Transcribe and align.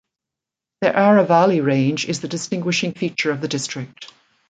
The 0.81 0.89
Aravalli 0.89 1.63
Range 1.63 2.07
is 2.07 2.21
the 2.21 2.27
distinguishing 2.27 2.93
feature 2.93 3.29
of 3.29 3.39
the 3.39 3.47
district. 3.47 4.11